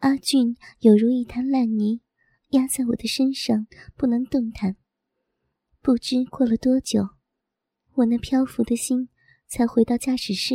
[0.00, 2.00] 阿俊有如一滩烂泥，
[2.50, 3.66] 压在我的身上
[3.96, 4.76] 不能动弹。
[5.82, 7.10] 不知过了多久，
[7.96, 9.10] 我那漂浮的心
[9.46, 10.54] 才回到驾驶室。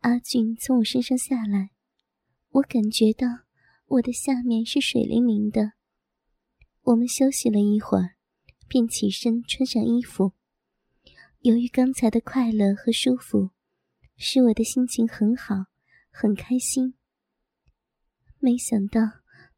[0.00, 1.70] 阿俊从我身上下来，
[2.50, 3.26] 我感觉到
[3.86, 5.72] 我的下面是水灵灵的。
[6.82, 8.16] 我们休息了一会儿，
[8.68, 10.32] 便起身穿上衣服。
[11.40, 13.52] 由于刚才的快乐和舒服，
[14.18, 15.54] 使我的心情很好，
[16.10, 16.92] 很开心。
[18.40, 19.00] 没想到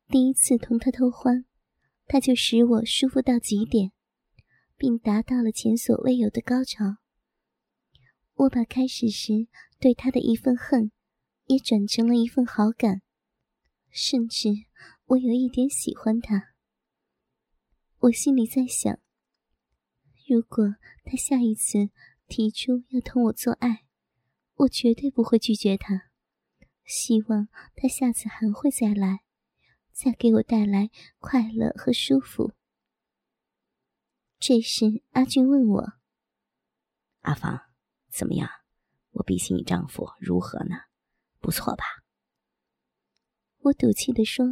[0.08, 1.44] 第一次同他偷欢，
[2.07, 3.93] 他就使我舒服到极点，
[4.76, 6.96] 并达到了前所未有的高潮。
[8.35, 9.48] 我把开始时
[9.79, 10.93] 对他的一份恨，
[11.44, 13.02] 也转成了一份好感，
[13.90, 14.48] 甚至
[15.07, 16.54] 我有一点喜欢他。
[17.99, 18.99] 我心里在想：
[20.26, 21.90] 如果他下一次
[22.26, 23.85] 提出要同我做爱，
[24.54, 26.10] 我绝对不会拒绝他。
[26.90, 29.21] 希望他下次还会再来，
[29.93, 32.52] 再给我带来快乐和舒服。
[34.41, 35.92] 这时，阿俊问我
[37.22, 37.61] ：“阿芳，
[38.08, 38.50] 怎么样？
[39.11, 40.74] 我比起你丈夫如何呢？
[41.38, 41.84] 不错吧？”
[43.62, 44.44] 我赌气的说：“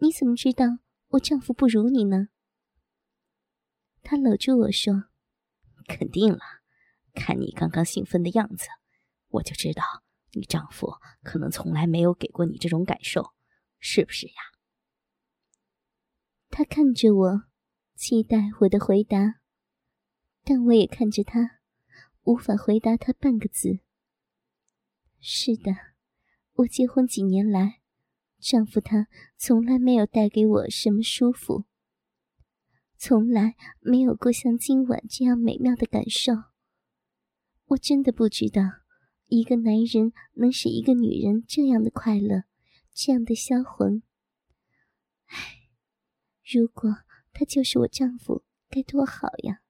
[0.00, 0.64] 你怎么知道
[1.08, 2.28] 我丈夫不如你呢？”
[4.02, 5.10] 他搂住我说
[5.86, 6.40] ：“肯定了，
[7.12, 8.66] 看你刚刚兴奋的样子，
[9.28, 9.82] 我就知道。”
[10.32, 13.32] 你丈夫可能从来没有给过你这种感受，
[13.78, 14.34] 是不是呀？
[16.48, 17.44] 他看着我，
[17.94, 19.40] 期待我的回答，
[20.44, 21.60] 但我也看着他，
[22.22, 23.80] 无法回答他半个字。
[25.20, 25.72] 是的，
[26.54, 27.80] 我结婚几年来，
[28.38, 31.64] 丈夫他从来没有带给我什么舒服，
[32.96, 36.32] 从来没有过像今晚这样美妙的感受。
[37.66, 38.85] 我真的不知道。
[39.28, 42.44] 一个男人能使一个女人这样的快乐，
[42.92, 44.02] 这样的销魂。
[45.26, 45.68] 唉，
[46.44, 46.98] 如果
[47.32, 49.62] 他就是我丈夫，该多好呀！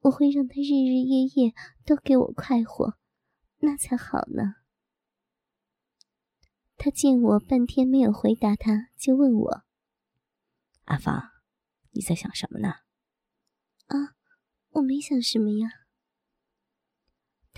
[0.00, 2.98] 我会让他日日夜夜都给我快活，
[3.58, 4.56] 那才好呢。
[6.76, 9.64] 他见我半天没有回答，他就问我
[10.84, 11.30] ：“阿芳，
[11.90, 12.68] 你在想什么呢？”
[13.88, 14.14] 啊，
[14.72, 15.68] 我没想什么呀。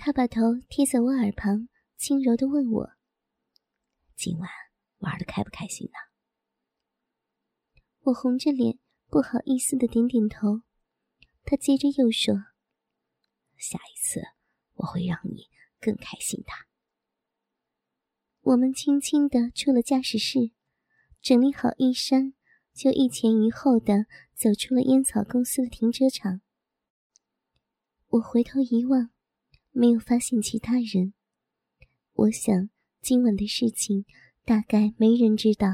[0.03, 2.89] 他把头贴在我耳旁，轻柔的问我
[4.17, 4.49] ：“今晚
[4.97, 5.93] 玩的开不开心呢？”
[8.09, 8.79] 我红着脸，
[9.09, 10.63] 不好意思的点点头。
[11.43, 12.33] 他接着又说
[13.57, 14.21] ：“下一次
[14.73, 16.47] 我会让你更开心的。”
[18.41, 20.49] 我们轻轻的出了驾驶室，
[21.21, 22.33] 整理好衣衫，
[22.73, 26.41] 就一前一后的走出了烟草公司的停车场。
[28.07, 29.11] 我回头一望。
[29.71, 31.13] 没有发现其他人，
[32.13, 32.69] 我想
[33.01, 34.05] 今晚的事情
[34.43, 35.67] 大概没人知道，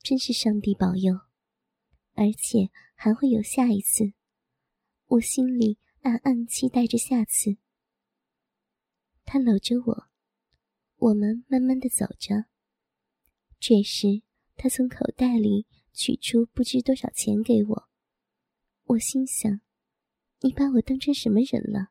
[0.00, 1.14] 真是上帝保佑，
[2.14, 4.12] 而且还会有下一次，
[5.06, 7.56] 我心里暗暗期待着下次。
[9.24, 10.08] 他搂着我，
[10.96, 12.46] 我们慢慢的走着。
[13.58, 14.22] 这时，
[14.56, 17.88] 他从口袋里取出不知多少钱给我，
[18.84, 19.60] 我心想：
[20.40, 21.90] 你把我当成什么人了？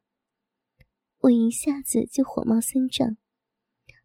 [1.22, 3.18] 我一下子就火冒三丈，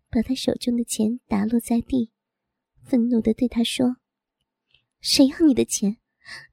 [0.09, 2.11] 把他手中的钱打落在地，
[2.83, 3.99] 愤怒的对他说
[5.01, 5.99] ：“谁要你的钱？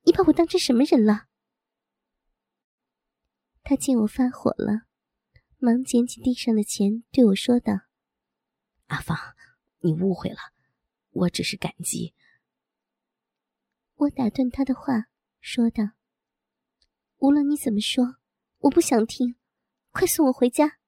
[0.03, 1.27] 你把我当成什么人了？”
[3.63, 4.87] 他见我发火了，
[5.59, 7.73] 忙捡起地上的钱，对我说道
[8.87, 9.17] ：“阿芳，
[9.79, 10.37] 你误会了，
[11.11, 12.13] 我只是感激。”
[13.95, 15.07] 我打断他的话，
[15.39, 15.91] 说道
[17.19, 18.17] ：“无论你怎么说，
[18.59, 19.35] 我不想听。”
[19.99, 20.79] 快送我回家！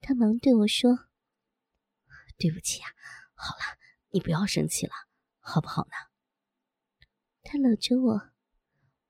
[0.00, 0.90] 他忙对我说
[2.36, 2.88] ：“对不起啊，
[3.34, 4.92] 好了，你不要生气了，
[5.38, 5.92] 好不好呢？”
[7.44, 8.32] 他搂着我，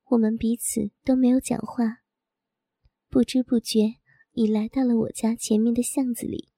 [0.04, 2.02] 我们彼此都没有讲话，
[3.08, 3.94] 不知不觉
[4.32, 6.52] 已来到了我家前面的巷子里。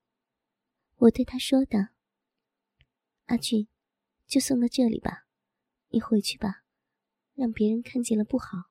[0.96, 1.78] 我对他说道
[3.26, 3.68] ：“阿俊，
[4.26, 5.28] 就送到这里吧，
[5.90, 6.64] 你回去吧，
[7.34, 8.70] 让别人看见了不好。”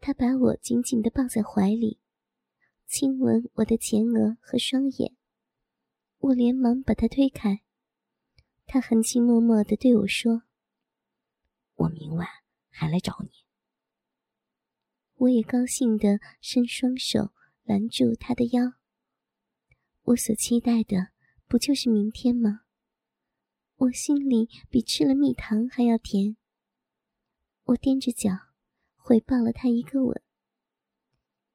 [0.00, 1.98] 他把我紧紧的抱在怀里，
[2.86, 5.16] 亲吻我的前额和双眼。
[6.18, 7.62] 我连忙把他推开。
[8.66, 10.42] 他含情脉脉的对我说
[11.74, 12.26] ：“我明晚
[12.68, 13.30] 还来找你。”
[15.18, 17.30] 我也高兴的伸双手
[17.64, 18.74] 拦住他的腰。
[20.02, 21.08] 我所期待的
[21.46, 22.62] 不就是明天吗？
[23.76, 26.36] 我心里比吃了蜜糖还要甜。
[27.64, 28.30] 我踮着脚。
[29.06, 30.20] 回报了他一个吻。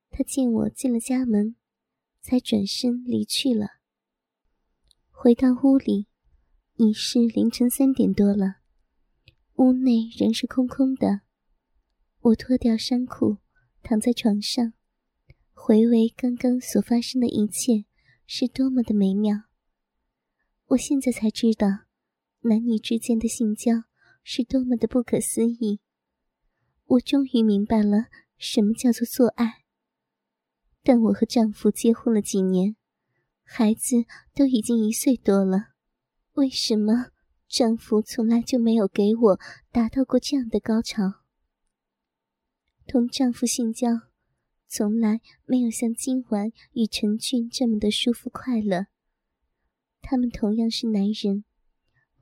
[0.10, 1.58] 他见我进了家门，
[2.22, 3.68] 才转身离去了。
[5.10, 6.08] 回到屋里，
[6.78, 8.62] 已是凌晨三点多了。
[9.56, 11.24] 屋内仍是空空的。
[12.22, 13.40] 我脱掉衫裤，
[13.84, 14.72] 躺在床上，
[15.52, 17.84] 回味刚刚所发生的一切，
[18.26, 19.50] 是多么的美妙。
[20.68, 21.68] 我现在才知道，
[22.44, 23.74] 男女之间的性交
[24.24, 25.81] 是多么的不可思议。
[26.92, 28.08] 我终于明白了
[28.38, 29.64] 什么叫做做爱。
[30.84, 32.76] 但我和丈夫结婚了几年，
[33.44, 34.04] 孩子
[34.36, 35.70] 都已经一岁多了，
[36.34, 37.12] 为什么？
[37.48, 39.40] 丈夫从来就没有给我
[39.72, 41.22] 达到过这样的高潮。
[42.88, 43.88] 同丈夫性交，
[44.68, 48.88] 从来没有像今晚与陈俊这么的舒服快乐。
[50.02, 51.44] 他们同样是男人，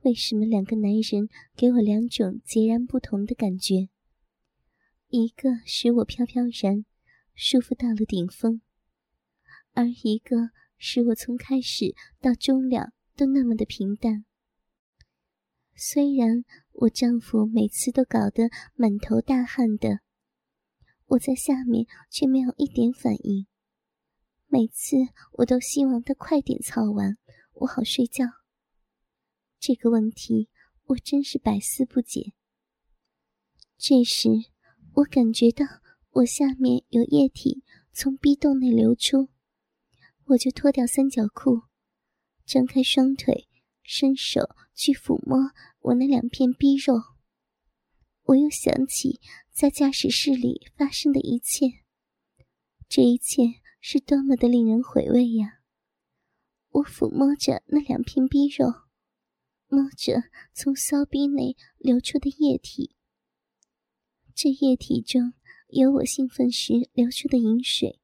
[0.02, 3.88] 为什么两个男人给我两种截然不同的感觉？
[5.10, 6.84] 一个使我飘飘然，
[7.34, 8.60] 舒服到了顶峰，
[9.72, 14.24] 而一个使我从开始到终了都那么的平淡。
[15.74, 19.98] 虽然我丈夫每次都搞得满头大汗的，
[21.06, 23.48] 我在下面却没有一点反应。
[24.46, 24.96] 每次
[25.38, 27.18] 我都希望他快点操完，
[27.54, 28.26] 我好睡觉。
[29.58, 30.48] 这个问题
[30.84, 32.32] 我真是百思不解。
[33.76, 34.28] 这时，
[34.94, 35.64] 我感觉到
[36.10, 39.28] 我下面有液体从逼洞内流出，
[40.24, 41.62] 我就脱掉三角裤，
[42.44, 43.48] 张开双腿，
[43.82, 45.52] 伸手去抚摸。
[45.80, 46.94] 我那两片逼肉，
[48.24, 49.20] 我又想起
[49.52, 51.66] 在驾驶室里发生的一切，
[52.88, 53.44] 这一切
[53.80, 55.60] 是多么的令人回味呀！
[56.70, 58.66] 我抚摸着那两片逼肉，
[59.68, 62.96] 摸着从骚逼内流出的液体，
[64.34, 65.34] 这液体中
[65.68, 68.00] 有我兴奋时流出的饮水，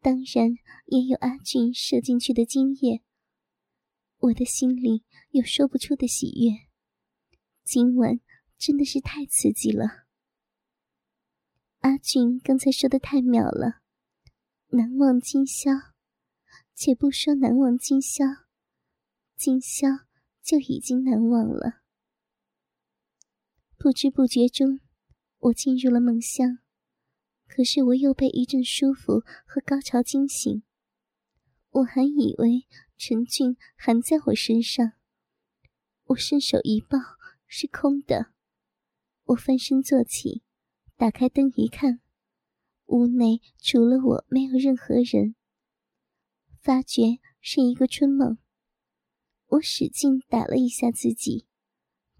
[0.00, 0.56] 当然
[0.86, 3.02] 也有阿俊射进去的精液。
[4.18, 6.66] 我的心里有说不出的喜悦。
[7.64, 8.20] 今晚
[8.58, 10.06] 真的是太刺激了。
[11.80, 13.82] 阿俊刚才说的太妙了，
[14.68, 15.70] 难忘今宵。
[16.74, 18.24] 且不说难忘今宵，
[19.34, 19.88] 今宵
[20.42, 21.80] 就已经难忘了。
[23.78, 24.80] 不知不觉中，
[25.46, 26.58] 我进入了梦乡。
[27.46, 30.62] 可是我又被一阵舒服和高潮惊醒。
[31.70, 32.66] 我还以为
[32.96, 34.92] 陈俊还在我身上，
[36.04, 36.98] 我伸手一抱。
[37.48, 38.32] 是空的。
[39.26, 40.42] 我翻身坐起，
[40.96, 42.00] 打开灯一看，
[42.86, 45.36] 屋内除了我没有任何人。
[46.60, 48.38] 发觉是一个春梦。
[49.46, 51.46] 我使劲打了一下自己，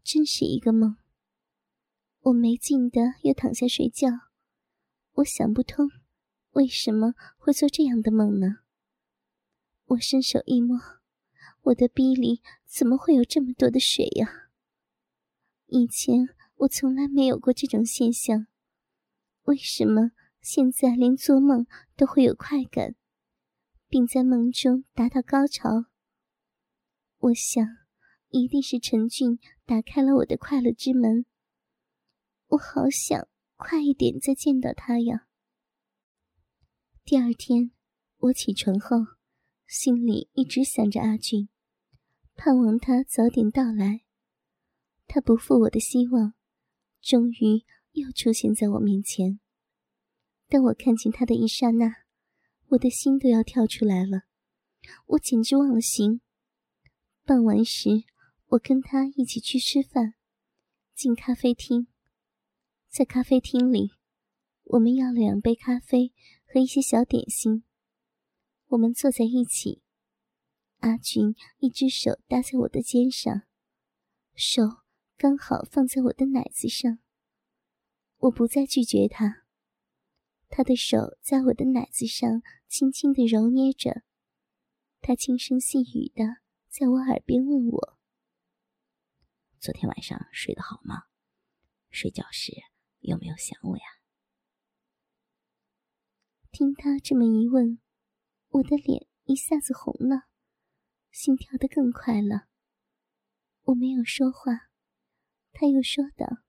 [0.05, 0.97] 真是一个梦。
[2.27, 4.09] 我没劲的又躺下睡觉。
[5.13, 5.89] 我想不通，
[6.55, 8.63] 为什么会做这样的梦呢？
[9.85, 10.77] 我伸手一摸，
[11.63, 14.51] 我的逼里怎么会有这么多的水呀？
[15.67, 18.49] 以前我从来没有过这种现象，
[19.45, 21.65] 为什么现在连做梦
[21.95, 22.97] 都会有快感，
[23.89, 25.85] 并在梦中达到高潮？
[27.19, 27.65] 我想，
[28.31, 31.25] 一定是陈俊打开了我的快乐之门。
[32.57, 35.29] 我好想快一点再见到他呀！
[37.05, 37.71] 第二天，
[38.17, 38.97] 我起床后，
[39.67, 41.51] 心里一直想着阿俊，
[42.35, 44.05] 盼望他早点到来。
[45.07, 46.33] 他不负我的希望，
[47.03, 49.39] 终于又出现在我面前。
[50.49, 51.93] 当我看见他的一刹那，
[52.69, 54.23] 我的心都要跳出来了，
[55.09, 56.23] 我简直忘了形。
[57.23, 58.05] 傍晚时，
[58.47, 60.15] 我跟他一起去吃饭，
[60.95, 61.89] 进咖啡厅。
[62.97, 63.93] 在咖啡厅里，
[64.63, 66.15] 我们要了两杯咖啡
[66.47, 67.63] 和一些小点心。
[68.69, 69.83] 我们坐在一起，
[70.79, 73.43] 阿俊一只手搭在我的肩上，
[74.35, 74.63] 手。
[75.19, 76.99] 刚好放在我的奶子上，
[78.17, 79.45] 我不再拒绝他。
[80.49, 84.05] 他的手在我的奶子上轻轻的揉捏着，
[85.03, 86.39] 他轻声细语的
[86.71, 87.99] 在我耳边问我
[89.61, 91.03] ：“昨天晚上睡得好吗？
[91.91, 92.55] 睡觉时
[93.07, 93.85] 有没有想我呀？”
[96.53, 97.81] 听他这么一问，
[98.49, 100.29] 我的脸一下子红了，
[101.11, 102.49] 心跳得更快了。
[103.63, 104.71] 我没有说话。
[105.53, 106.45] 他又说道：“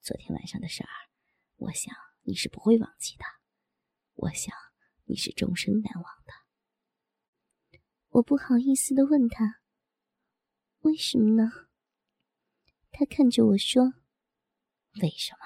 [0.00, 0.90] 昨天晚上的事儿，
[1.56, 3.24] 我想你是不会忘记的。
[4.14, 4.54] 我想
[5.04, 6.32] 你是终生难忘的。”
[8.10, 9.60] 我不好意思的问他
[10.82, 11.50] ：“为什么呢？”
[12.90, 13.94] 他看着我说
[15.02, 15.38] ：“为什么？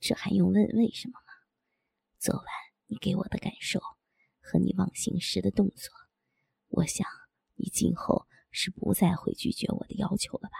[0.00, 1.32] 这还用问为什么吗？
[2.18, 2.46] 昨晚
[2.86, 3.78] 你给我的感受
[4.40, 5.92] 和你忘形时的动作，
[6.68, 7.06] 我想
[7.56, 10.56] 你今后是不再会拒绝我的要求了吧？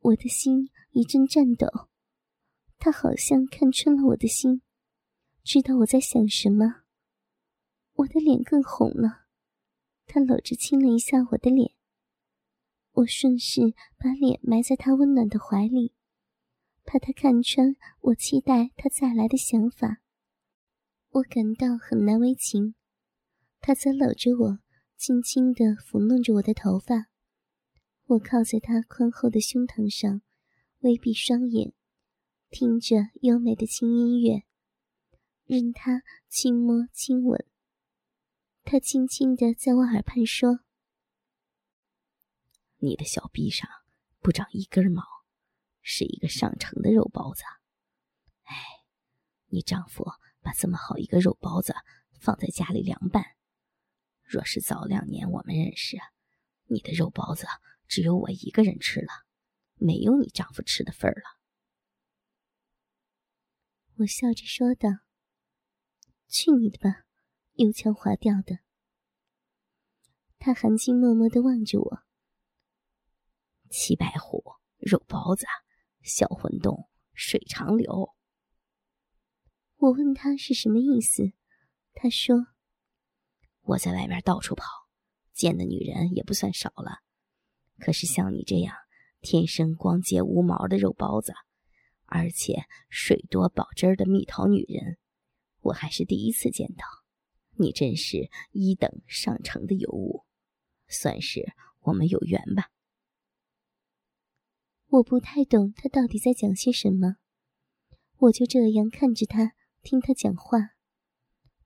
[0.00, 1.88] 我的心一阵颤抖，
[2.78, 4.62] 他好像看穿了我的心，
[5.44, 6.82] 知道我在想什么。
[7.92, 9.26] 我的脸更红了，
[10.06, 11.75] 他搂着亲了一下我的脸。
[12.96, 13.60] 我顺势
[13.98, 15.92] 把脸埋在他温暖的怀里，
[16.84, 20.00] 怕他看穿我期待他再来的想法。
[21.10, 22.74] 我感到很难为情，
[23.60, 24.58] 他则搂着我，
[24.96, 27.08] 轻轻地抚弄着我的头发。
[28.06, 30.22] 我靠在他宽厚的胸膛上，
[30.78, 31.74] 微闭双眼，
[32.48, 34.44] 听着优美的轻音乐，
[35.44, 37.44] 任他轻摸轻吻。
[38.64, 40.60] 他轻轻地在我耳畔说
[42.78, 43.68] ：“你的小臂上
[44.20, 45.02] 不长一根毛，
[45.82, 47.42] 是一个上乘的肉包子。
[48.44, 48.54] 哎，
[49.46, 50.04] 你丈夫。”
[50.46, 51.74] 把这么好一个肉包子
[52.20, 53.24] 放在家里凉拌，
[54.22, 55.96] 若是早两年我们认识，
[56.66, 57.48] 你的肉包子
[57.88, 59.08] 只有我一个人吃了，
[59.74, 61.40] 没有你丈夫吃的份儿了。
[63.96, 64.88] 我笑着说道
[66.30, 67.06] ：“去你的吧，
[67.54, 68.60] 油腔滑调的。”
[70.38, 72.05] 他含情脉脉的望着我。
[73.78, 74.42] 七白虎
[74.78, 75.44] 肉包子，
[76.00, 78.08] 小混动水长流。
[79.76, 81.34] 我问他是什么意思，
[81.92, 82.46] 他说
[83.60, 84.64] ：“我在外面到处跑，
[85.34, 87.00] 见的女人也不算少了。
[87.78, 88.74] 可是像你这样
[89.20, 91.34] 天生光洁无毛的肉包子，
[92.06, 94.96] 而且水多保汁的蜜桃女人，
[95.60, 96.86] 我还是第一次见到。
[97.58, 100.24] 你真是一等上乘的尤物，
[100.88, 102.70] 算是我们有缘吧。”
[104.88, 107.16] 我不太懂他到底在讲些什么，
[108.18, 109.54] 我就这样看着他。
[109.82, 110.74] 听他讲话，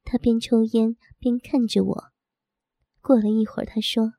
[0.05, 2.13] 他边抽烟边看着我。
[3.01, 4.13] 过了一会儿，他说：“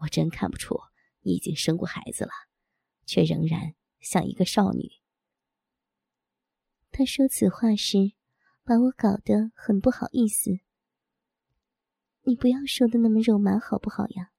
[0.00, 0.78] 我真看不出
[1.20, 2.30] 你已经生过孩子了，
[3.04, 4.92] 却仍然像一个少女。”
[6.90, 8.12] 他说此话时，
[8.64, 10.60] 把我搞得很不好意思。
[12.22, 14.32] 你不要说的那么肉麻好不好呀？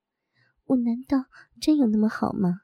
[0.65, 1.25] 我难道
[1.61, 2.61] 真有那么好吗？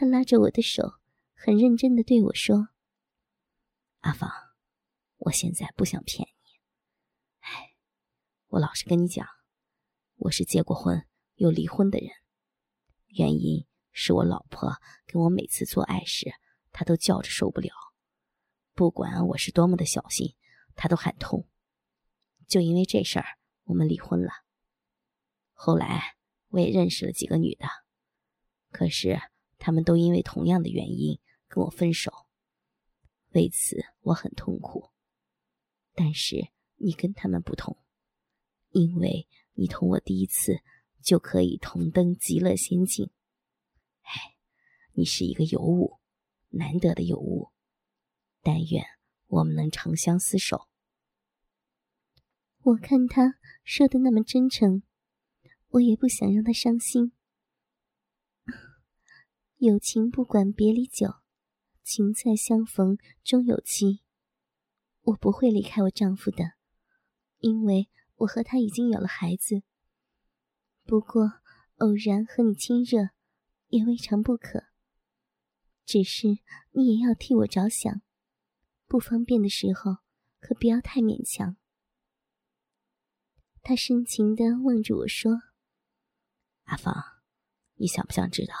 [0.00, 0.94] 他拉着我的手，
[1.34, 2.70] 很认真的对我说。
[3.98, 4.30] 阿芳，
[5.18, 6.58] 我现在不想骗你。
[7.40, 7.74] 哎，
[8.46, 9.28] 我老实跟你讲，
[10.16, 12.08] 我是结过婚又离婚的人，
[13.08, 16.32] 原因是我老婆跟我每次做爱时，
[16.72, 17.70] 她都叫着受不了，
[18.72, 20.34] 不管我是多么的小心，
[20.74, 21.46] 她都喊痛。
[22.48, 24.32] 就因为这事儿，我们离婚了。
[25.52, 26.16] 后来
[26.48, 27.66] 我也认识了几个女的，
[28.70, 29.20] 可是
[29.60, 32.10] 他们都因为同样的原因跟我分手。
[33.32, 34.90] 为此我很痛苦，
[35.94, 37.76] 但是你跟他们不同，
[38.70, 40.58] 因为你同我第一次
[41.00, 43.12] 就可以同登极乐仙境。
[44.02, 44.34] 哎，
[44.94, 46.00] 你是一个尤物，
[46.48, 47.50] 难得的尤物，
[48.42, 48.84] 但愿
[49.28, 50.66] 我们能长相厮守。
[52.62, 54.82] 我看他说的那么真诚，
[55.68, 57.12] 我也不想让他伤心。
[59.62, 61.16] 有情不管别离久。
[61.82, 64.00] 情在相逢终有期。
[65.02, 66.54] 我不会离开我丈夫的，
[67.40, 69.62] 因为我和他已经有了孩子。
[70.84, 71.40] 不过
[71.76, 73.10] 偶然和你亲热，
[73.68, 74.64] 也未尝不可。
[75.84, 76.28] 只是
[76.70, 78.00] 你也要替我着想，
[78.86, 79.98] 不方便的时候
[80.38, 81.58] 可不要太勉强。
[83.60, 85.32] 他深情的望着我说
[86.64, 86.94] ：“阿芳，
[87.74, 88.54] 你想不想知道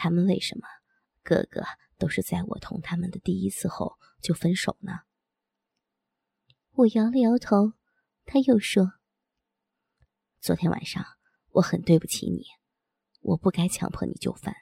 [0.00, 0.66] 他们为什么
[1.22, 1.62] 个个？”
[2.00, 5.00] 都是在我同他们的第一次后就分手呢。
[6.70, 7.74] 我摇了摇头，
[8.24, 8.94] 他又说
[10.40, 11.04] ：“昨天晚上
[11.50, 12.46] 我很对不起你，
[13.20, 14.56] 我不该强迫你就范。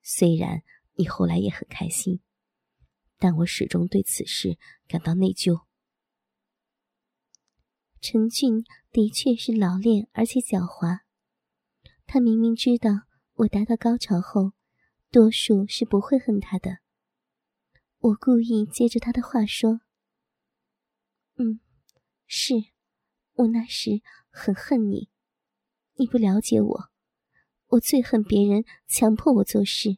[0.00, 0.62] 虽然
[0.94, 2.22] 你后来也很开心，
[3.18, 5.66] 但我始终对此事感到内疚。”
[8.00, 11.00] 陈俊的确是老练而且狡猾，
[12.06, 13.07] 他明明知道
[13.38, 14.52] 我达到高潮后。
[15.10, 16.80] 多数是不会恨他的。
[17.98, 19.80] 我故意接着他的话说
[21.40, 21.60] ：“嗯，
[22.26, 22.52] 是，
[23.32, 25.08] 我那时很恨你，
[25.94, 26.90] 你不了解我，
[27.68, 29.96] 我最恨别人强迫我做事。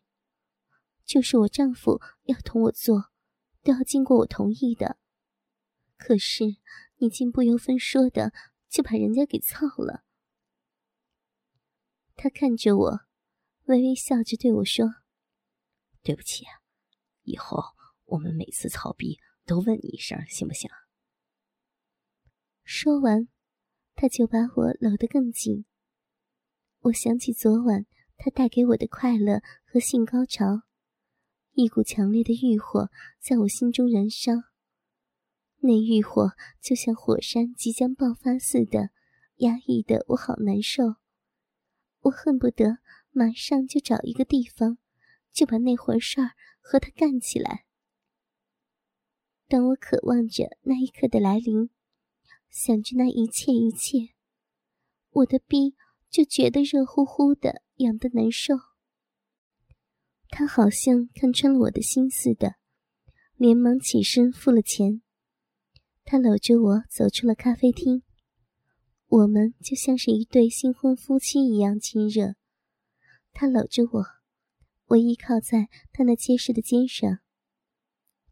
[1.05, 3.11] 就是我丈夫要同我做，
[3.65, 4.97] 都要经过我同意的。
[5.97, 6.45] 可是
[6.99, 8.33] 你竟不由分说的
[8.69, 10.05] 就把人家给操了。”
[12.15, 13.01] 他看着我，
[13.71, 14.85] 微微笑着对我说。
[16.03, 16.45] 对不起，
[17.23, 17.63] 以后
[18.07, 20.69] 我们每次操逼都问你一声，行不行？
[22.65, 23.29] 说完，
[23.95, 25.67] 他就把我搂得更紧。
[26.81, 27.87] 我想起昨晚
[28.17, 30.63] 他带给我的快乐和性高潮，
[31.53, 34.33] 一股强烈的欲火在我心中燃烧。
[35.59, 38.91] 那欲火就像火山即将爆发似的，
[39.37, 40.97] 压抑的我好难受。
[42.01, 42.79] 我恨不得
[43.13, 44.79] 马上就找一个地方，
[45.33, 47.67] 就把那回事儿和他干起来。
[49.49, 51.71] 当我渴望着那一刻的来临，
[52.49, 54.15] 想着那一切一切，
[55.11, 55.75] 我的臂
[56.09, 58.55] 就觉得热乎乎的，痒得难受。
[60.29, 62.55] 他好像看穿了我的心似的，
[63.35, 65.03] 连忙起身付了钱。
[66.05, 68.05] 他搂着我走出了咖啡厅，
[69.07, 72.37] 我们就像是一对新婚夫妻一样亲热。
[73.33, 74.05] 他搂着我，
[74.87, 77.21] 我依靠在他那结实的肩上。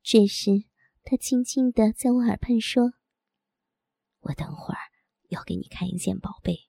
[0.02, 0.64] 这时，
[1.05, 2.95] 他轻轻地在我耳畔说
[4.21, 4.81] ：“我等会儿
[5.28, 6.69] 要给你看一件宝贝，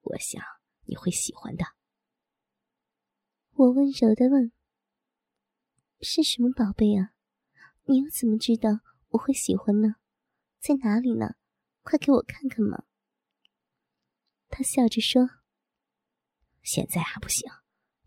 [0.00, 0.42] 我想
[0.84, 1.64] 你会喜欢的。”
[3.54, 4.52] 我温柔地问
[6.00, 7.14] ：“是什么宝贝啊？
[7.84, 9.96] 你又怎么知道我会喜欢呢？”
[10.60, 11.36] 在哪里呢？
[11.82, 12.84] 快给我看看嘛！
[14.48, 15.28] 他笑着说
[16.70, 17.50] ：“现在还不行，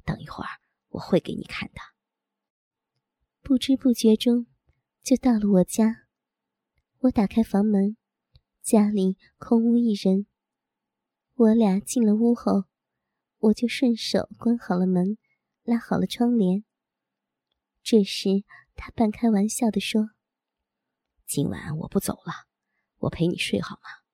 [0.06, 0.50] 等一会儿
[0.90, 1.82] 我会给你看的。”
[3.42, 4.46] 不知不觉中，
[5.02, 6.06] 就到了我家。
[7.00, 7.98] 我打开房门，
[8.62, 10.28] 家里空无一人。
[11.34, 12.66] 我俩进了屋后，
[13.40, 15.18] 我就顺手关好了门，
[15.64, 16.64] 拉好了窗帘。
[17.82, 18.44] 这时，
[18.76, 20.12] 他半开玩笑的说。
[21.26, 22.46] 今晚我不走了，
[22.98, 24.06] 我陪你睡好吗？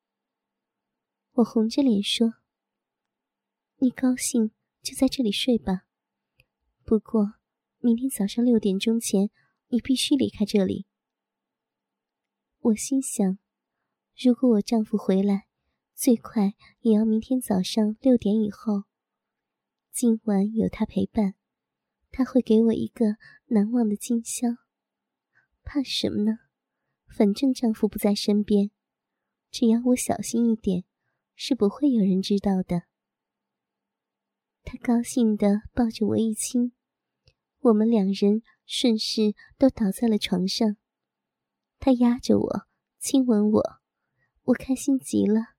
[1.33, 2.35] 我红着脸说
[3.79, 4.49] ：“你高兴
[4.81, 5.83] 就在这里睡吧，
[6.83, 7.35] 不过
[7.77, 9.29] 明天早上六点钟前
[9.67, 10.87] 你必须离开这里。”
[12.57, 13.37] 我心想，
[14.17, 15.45] 如果我丈夫回来，
[15.93, 18.85] 最快也要明天早上六点以后。
[19.91, 21.35] 今晚有他陪伴，
[22.09, 24.47] 他会给我一个难忘的今宵。
[25.63, 26.39] 怕什么呢？
[27.15, 28.71] 反正丈夫不在身边，
[29.51, 30.83] 只要我小心一点，
[31.35, 32.86] 是不会有人知道的。
[34.69, 36.73] 他高兴地抱着我一亲，
[37.59, 40.75] 我们两人顺势都倒在了床上。
[41.79, 42.67] 他压着我，
[42.99, 43.63] 亲吻我，
[44.43, 45.55] 我开心极了。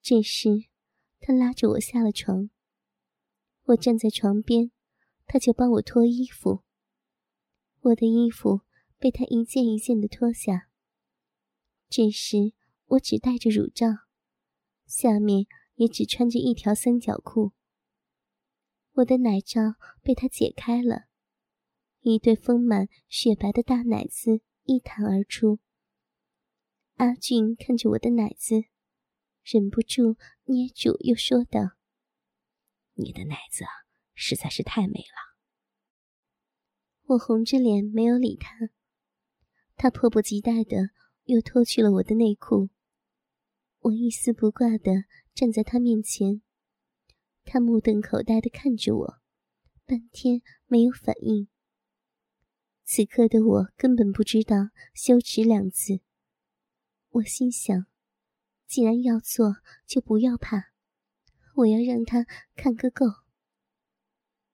[0.00, 0.66] 这时，
[1.18, 2.48] 他拉着我下了床。
[3.64, 4.70] 我站在床边，
[5.26, 6.62] 他就帮我脱衣服。
[7.80, 8.60] 我的衣服。
[8.98, 10.70] 被他一件一件的脱下。
[11.90, 12.54] 这时
[12.86, 13.88] 我只戴着乳罩，
[14.86, 17.52] 下面也只穿着一条三角裤。
[18.96, 19.60] 我的奶罩
[20.02, 21.04] 被他解开了，
[22.00, 25.58] 一对丰满雪白的大奶子一弹而出。
[26.94, 28.64] 阿俊看着我的奶子，
[29.42, 31.76] 忍不住捏住，又说道
[32.96, 33.64] ：“你的奶子
[34.14, 35.36] 实在是太美了。”
[37.08, 38.56] 我红着脸没有理他。
[39.76, 40.88] 他迫不及待的
[41.24, 42.70] 又脱去了我的内裤，
[43.80, 45.04] 我一丝不挂的
[45.34, 46.40] 站在他面前，
[47.46, 49.18] 他目瞪口呆的看着我，
[49.86, 51.48] 半天没有反应。
[52.84, 56.00] 此刻的我根本不知道羞耻两字，
[57.10, 57.86] 我心想，
[58.66, 59.56] 既然要做，
[59.86, 60.72] 就不要怕，
[61.54, 63.06] 我要让他看个够。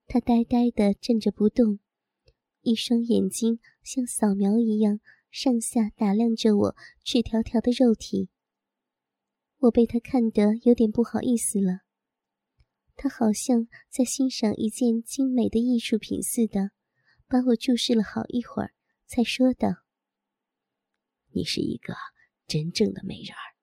[0.07, 1.81] 他呆呆的站着不动。
[2.61, 5.00] 一双眼睛像扫描一样
[5.33, 8.28] 上下打量着我赤条条的肉体。
[9.59, 11.81] 我被他看得有点不好意思了。
[12.94, 16.70] 他好像在欣赏一件精美的艺术品似的，
[17.26, 18.74] 把我注视了好一会儿，
[19.07, 19.68] 才说道
[21.35, 21.94] ：“你是一个
[22.46, 23.57] 真正的美人儿，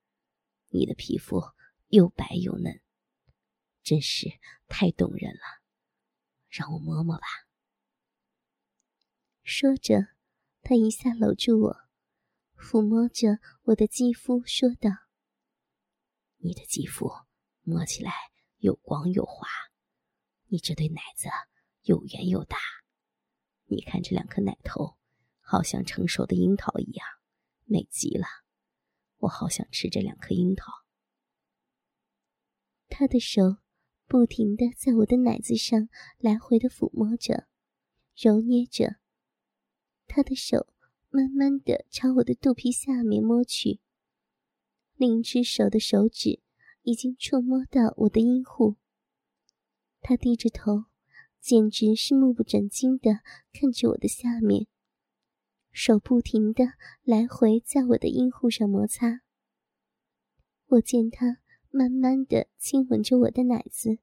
[0.69, 1.41] 你的皮肤
[1.87, 2.81] 又白又嫩，
[3.83, 4.27] 真是
[4.67, 5.61] 太动人了，
[6.49, 7.25] 让我摸摸吧。”
[9.43, 10.07] 说着，
[10.61, 11.77] 他一下搂住我，
[12.57, 14.89] 抚摸着我的肌肤，说道
[16.37, 17.09] ：“你的肌肤
[17.63, 18.11] 摸起来
[18.59, 19.47] 又光又滑，
[20.47, 21.27] 你这对奶子
[21.83, 22.57] 又圆又大，
[23.65, 24.97] 你看这两颗奶头，
[25.41, 27.05] 好像成熟的樱桃一样，
[27.65, 28.25] 美极了。
[29.17, 30.71] 我好想吃这两颗樱桃。”
[32.89, 33.57] 他的手
[34.07, 37.47] 不停的在我的奶子上来回的抚摸着，
[38.15, 38.97] 揉捏着。
[40.07, 40.73] 他的手
[41.09, 43.79] 慢慢的朝我的肚皮下面摸去，
[44.95, 46.41] 另一只手的手指
[46.89, 48.77] 已经触摸到我的阴户。
[50.01, 50.85] 他低着头，
[51.39, 53.19] 简直是目不转睛的
[53.53, 54.65] 看着我的下面，
[55.71, 56.65] 手不停的
[57.03, 59.21] 来回在我的阴户上摩擦。
[60.65, 61.37] 我见他
[61.69, 63.99] 慢慢的亲吻着我的奶子，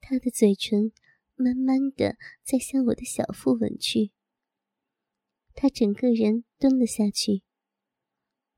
[0.00, 0.92] 他的嘴唇
[1.34, 4.12] 慢慢的在向我的小腹吻去。
[5.54, 7.42] 他整个人蹲了下去，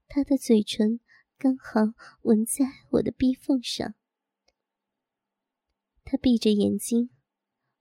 [0.09, 1.01] 他的嘴唇
[1.37, 3.95] 刚好纹在我的逼缝上。
[6.05, 7.11] 他闭着眼睛，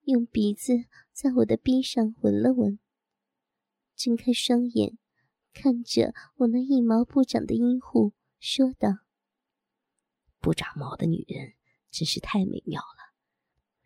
[0.04, 0.74] 用鼻子
[1.12, 2.80] 在我的逼上闻了闻，
[3.96, 4.98] 睁开双眼，
[5.54, 8.90] 看着我那一毛不长的阴户，说道。
[10.40, 11.54] 不长毛的女人
[11.90, 13.14] 真是太美妙了，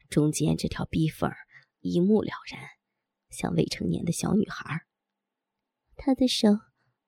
[0.09, 1.29] 中间这条逼缝
[1.81, 2.61] 一目了然，
[3.29, 4.85] 像未成年的小女孩。
[5.95, 6.49] 他的手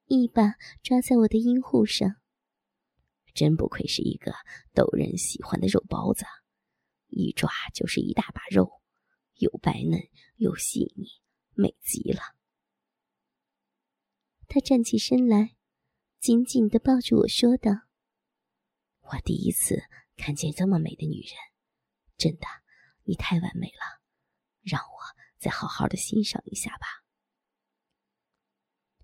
[0.06, 2.19] 一把抓在我的阴户上，
[3.40, 4.34] 真不愧是一个
[4.74, 6.26] 逗人喜欢的肉包子，
[7.08, 8.82] 一抓就是一大把肉，
[9.36, 9.98] 又白嫩
[10.36, 11.08] 又细腻，
[11.54, 12.20] 美极了。
[14.50, 15.56] 他站起身来，
[16.20, 17.72] 紧紧的抱住我说道。
[19.00, 19.84] 我第一次
[20.18, 21.34] 看见这么美的女人，
[22.18, 22.46] 真的，
[23.06, 24.04] 你太完美了，
[24.64, 25.00] 让我
[25.38, 26.88] 再好好的欣赏一下吧。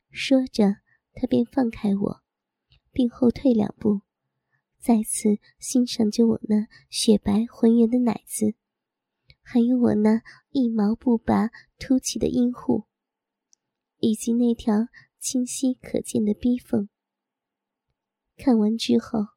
[0.10, 0.82] 说着，
[1.14, 2.24] 他便放开我，
[2.92, 4.02] 并后退两步，
[4.86, 8.54] 再次欣赏着我那雪白浑圆的奶子，
[9.42, 10.22] 还有我那
[10.52, 12.84] 一毛不拔凸起的阴户，
[13.98, 16.88] 以及那条清晰可见的逼缝。
[18.38, 19.34] 看完之后。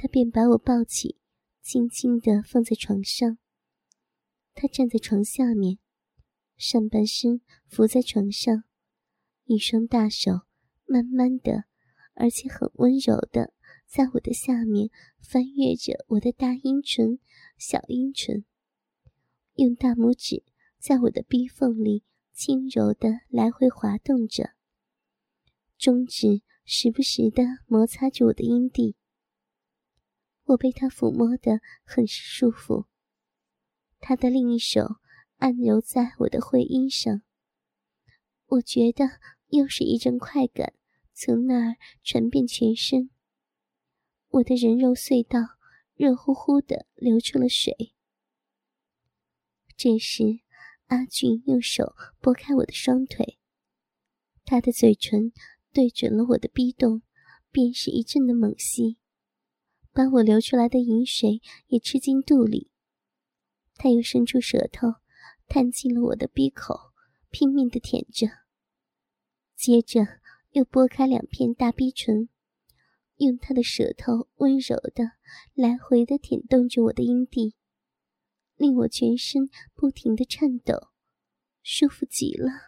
[0.00, 1.18] 他便把我抱起，
[1.60, 3.36] 轻轻地放在床上。
[4.54, 5.80] 他站在床下面，
[6.56, 8.62] 上半身伏在床上，
[9.46, 10.42] 一双大手
[10.86, 11.64] 慢慢的，
[12.14, 13.52] 而且很温柔的，
[13.88, 17.18] 在我的下面翻阅着我的大阴唇、
[17.56, 18.44] 小阴唇，
[19.54, 20.44] 用大拇指
[20.78, 24.50] 在我的逼缝里轻柔的来回滑动着，
[25.78, 28.94] 中指时不时的摩擦着我的阴蒂。
[30.44, 32.84] 我被他抚摸得很是舒服，
[34.00, 34.96] 他的另一手
[35.38, 37.22] 按揉在我的会阴上，
[38.48, 39.06] 我觉得
[39.48, 40.74] 又是一阵快感
[41.14, 43.08] 从那儿传遍全身，
[44.30, 45.56] 我的人肉隧道
[45.94, 47.94] 热乎乎的流出了水。
[49.76, 50.40] 这时，
[50.86, 53.38] 阿俊用手拨开我的双腿，
[54.44, 55.32] 他的嘴唇
[55.72, 57.02] 对准了我的逼洞，
[57.50, 58.98] 便是一阵的猛吸。
[59.92, 62.70] 把我流出来的饮水也吃进肚里，
[63.76, 64.94] 他又伸出舌头，
[65.48, 66.92] 探进了我的鼻口，
[67.30, 68.28] 拼命的舔着。
[69.56, 70.06] 接着
[70.50, 72.28] 又拨开两片大逼唇，
[73.18, 75.12] 用他的舌头温柔的
[75.54, 77.54] 来回的舔动着我的阴蒂，
[78.56, 80.88] 令我全身不停的颤抖，
[81.62, 82.67] 舒服极了。